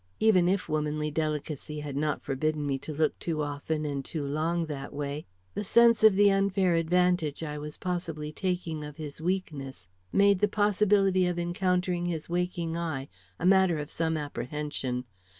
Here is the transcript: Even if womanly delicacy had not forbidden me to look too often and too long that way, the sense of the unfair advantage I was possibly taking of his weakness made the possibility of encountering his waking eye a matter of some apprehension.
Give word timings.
Even 0.19 0.49
if 0.49 0.67
womanly 0.67 1.11
delicacy 1.11 1.81
had 1.81 1.95
not 1.95 2.23
forbidden 2.23 2.65
me 2.65 2.79
to 2.79 2.91
look 2.91 3.19
too 3.19 3.43
often 3.43 3.85
and 3.85 4.03
too 4.03 4.25
long 4.25 4.65
that 4.65 4.91
way, 4.93 5.27
the 5.53 5.63
sense 5.63 6.03
of 6.03 6.15
the 6.15 6.31
unfair 6.31 6.73
advantage 6.73 7.43
I 7.43 7.59
was 7.59 7.77
possibly 7.77 8.31
taking 8.31 8.83
of 8.83 8.97
his 8.97 9.21
weakness 9.21 9.89
made 10.11 10.39
the 10.39 10.47
possibility 10.47 11.27
of 11.27 11.37
encountering 11.37 12.07
his 12.07 12.27
waking 12.27 12.75
eye 12.75 13.09
a 13.37 13.45
matter 13.45 13.77
of 13.77 13.91
some 13.91 14.17
apprehension. 14.17 15.05